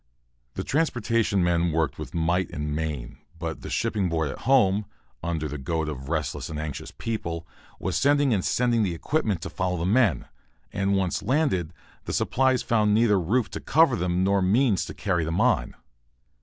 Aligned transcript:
The 0.55 0.63
transportation 0.63 1.43
men 1.43 1.71
worked 1.71 1.99
with 1.99 2.15
might 2.15 2.49
and 2.49 2.75
main, 2.75 3.19
but 3.37 3.61
the 3.61 3.69
Shipping 3.69 4.09
Board 4.09 4.29
at 4.31 4.39
home, 4.49 4.87
under 5.21 5.47
the 5.47 5.59
goad 5.59 5.87
of 5.87 6.09
restless 6.09 6.49
and 6.49 6.57
anxious 6.59 6.89
people, 6.89 7.45
was 7.79 7.95
sending 7.97 8.33
and 8.33 8.43
sending 8.43 8.81
the 8.81 8.95
equipment 8.95 9.43
to 9.43 9.49
follow 9.51 9.77
the 9.77 9.85
men. 9.85 10.25
And 10.73 10.95
once 10.95 11.21
landed, 11.21 11.71
the 12.05 12.13
supplies 12.13 12.63
found 12.63 12.95
neither 12.95 13.19
roof 13.19 13.51
to 13.51 13.59
cover 13.59 13.95
them 13.95 14.23
nor 14.23 14.41
means 14.41 14.85
to 14.85 14.95
carry 14.95 15.23
them 15.23 15.39
on. 15.39 15.75